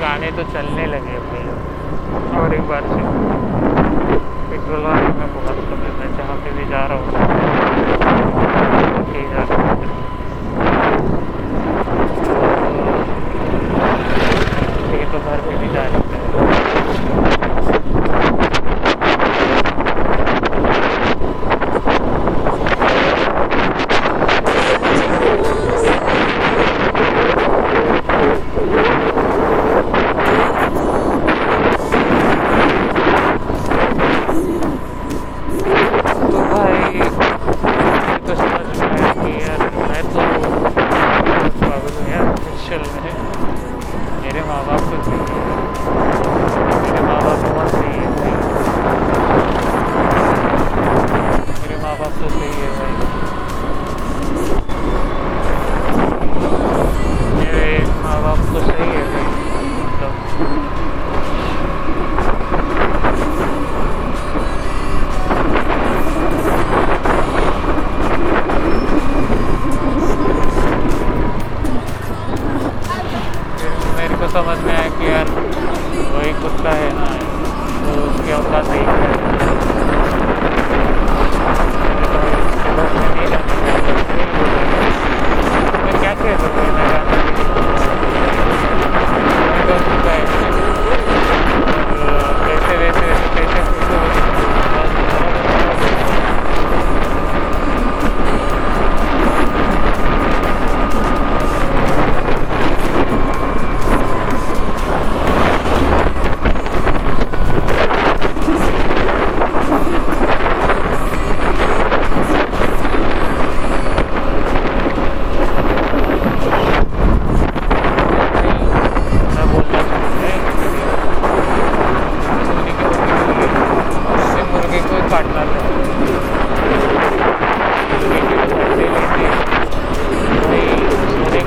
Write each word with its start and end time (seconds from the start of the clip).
गाने 0.00 0.30
तो 0.36 0.42
चलने 0.52 0.84
लगे 0.86 1.16
अपने 1.16 1.40
और 2.40 2.54
एक 2.54 2.64
बार 2.68 2.86
से। 2.90 3.00
पेट्रोल 4.50 4.80
वाले 4.84 5.10
में 5.18 5.28
बहुत 5.34 5.58
कमी 5.70 5.90
मैं 5.98 6.08
जहाँ 6.16 6.36
पे 6.44 6.52
भी 6.58 6.64
जा 6.70 6.82
रहा 6.86 6.98
हूँ। 6.98 7.08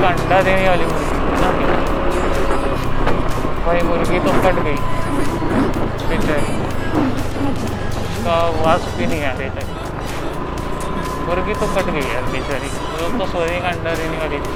एक 0.03 0.09
अंडा 0.09 0.37
देने 0.41 0.67
वाली 0.69 0.85
मुर्गी 0.85 1.17
ना 1.41 1.49
भाई, 3.65 3.81
मुर्गी 3.81 4.17
तो 4.19 4.31
फट 4.43 4.57
गई। 4.63 4.79
बेचारी। 6.09 6.55
उसका 7.99 8.35
वास 8.57 8.87
भी 8.97 9.05
नहीं 9.05 9.23
आ 9.23 9.31
रही 9.31 9.49
तक 9.49 9.67
मुर्गी 11.27 11.53
तो 11.53 11.67
फट 11.75 11.91
गई 11.91 12.03
यार, 12.13 12.25
बेचारी। 12.33 12.69
वो 12.93 13.07
तो 13.19 13.25
सोने 13.31 13.59
का 13.59 13.69
अंडा 13.69 13.93
देने 13.95 14.17
वाली 14.17 14.39
थी। 14.39 14.53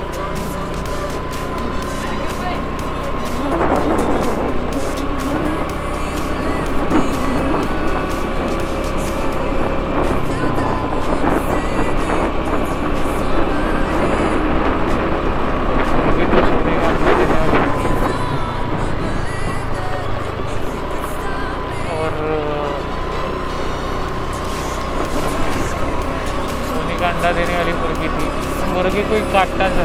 आगे 28.97 29.09
कोई 29.09 29.21
काटा 29.33 29.65
सा 29.69 29.83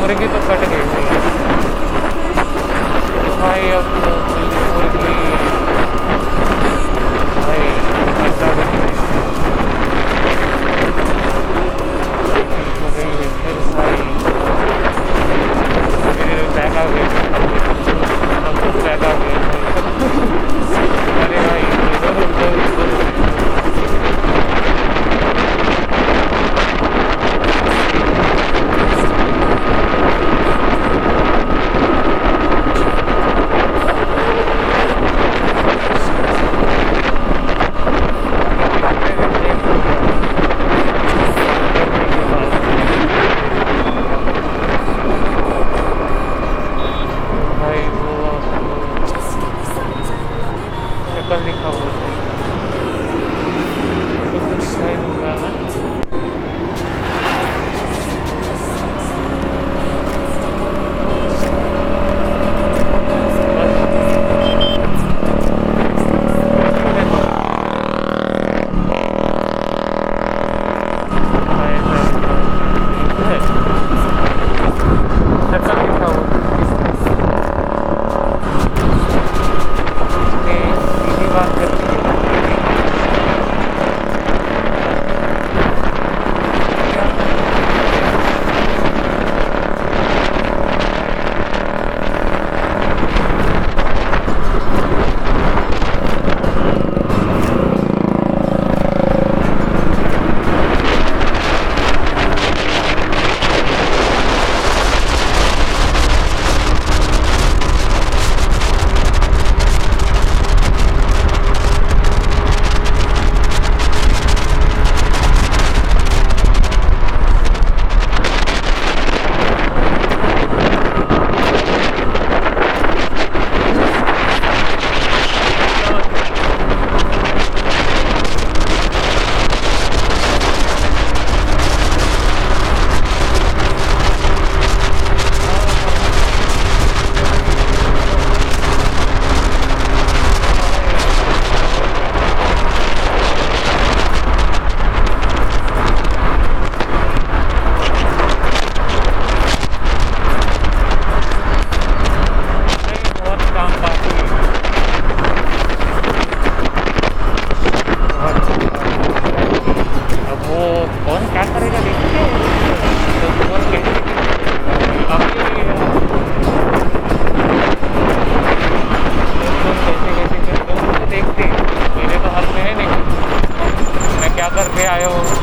मुर्गी 0.00 0.26
तो 0.32 0.40
कट 0.48 0.64
गई। 0.70 0.82
थी 0.88 1.04
भाई 3.38 3.71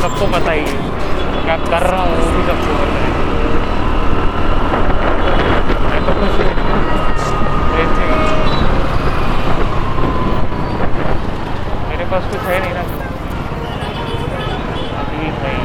सबको 0.02 0.26
पता 0.34 0.52
ही 0.52 0.62
है 0.62 0.76
क्या 1.44 1.56
कर 1.64 1.84
रहा 1.90 2.02
हूँ 2.02 2.12
वो 2.18 2.28
भी 2.34 2.44
सबको 2.48 2.76
पता 2.76 3.00
है 3.00 3.10
कुछ 6.20 6.38
मेरे 11.90 12.06
पास 12.12 12.30
कुछ 12.32 12.48
है 12.48 12.60
नहीं 12.60 12.74
ना 12.74 12.84
अभी 15.02 15.32
भाई 15.40 15.60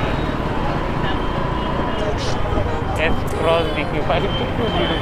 एस 3.06 3.22
क्रॉस 3.34 3.70
दिखी 3.76 4.06
भाई 4.08 4.32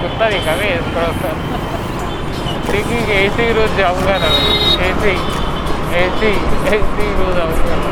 कुत्ता 0.02 0.29
देखा 0.29 0.56
मैं 0.56 0.70
एस 0.75 0.93
क्रॉस 0.93 1.17
ऐसे 3.14 3.43
ही 3.43 3.52
रोज 3.52 3.76
जाऊँगा 3.79 4.19
ना 4.19 4.31
ऐसे 4.87 5.11
ही 5.11 5.17
ऐसे 5.96 6.26
ही 6.26 6.37
ऐसे 6.69 7.02
ही 7.02 7.11
रोज 7.14 7.40
आऊँगा 7.40 7.92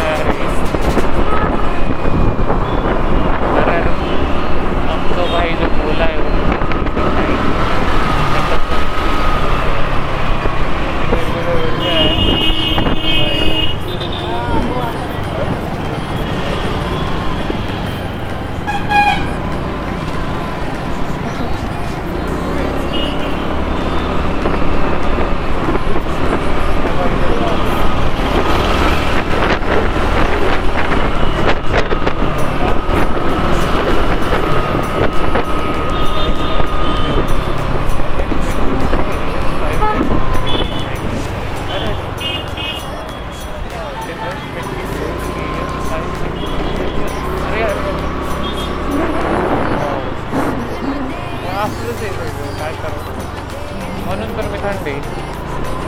करू। 52.83 54.05
म्हणून 54.05 54.37
तर 54.37 54.47
मी 54.51 54.57
थंडी 54.57 54.93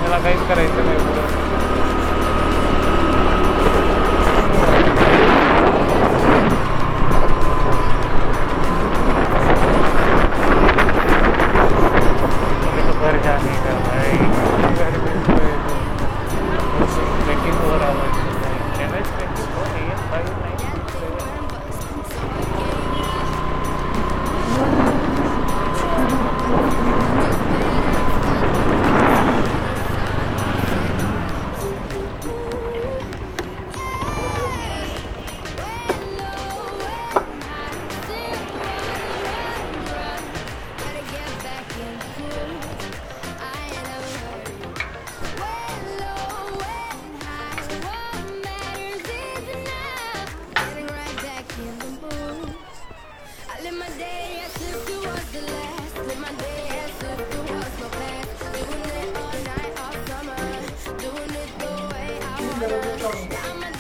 मला 0.02 0.18
काहीच 0.20 0.48
करायचं 0.50 1.53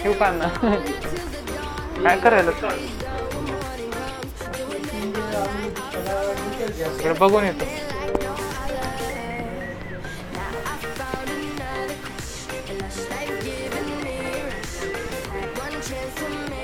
ठेवू 0.03 0.15
का 0.19 0.29